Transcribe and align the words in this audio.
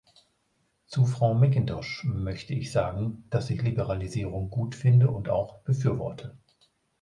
Zu 0.87 1.05
Frau 1.05 1.35
McIntosh 1.35 2.05
möchte 2.05 2.53
ich 2.55 2.71
sagen, 2.71 3.25
dass 3.29 3.51
ich 3.51 3.61
Liberalisierung 3.61 4.49
gut 4.49 4.73
finde 4.73 5.11
und 5.11 5.29
auch 5.29 5.59
befürworte. 5.59 6.39